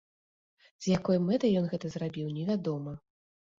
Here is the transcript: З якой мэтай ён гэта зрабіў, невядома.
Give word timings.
З 0.85 0.91
якой 0.97 1.19
мэтай 1.27 1.51
ён 1.61 1.69
гэта 1.75 1.85
зрабіў, 1.99 2.35
невядома. 2.41 2.99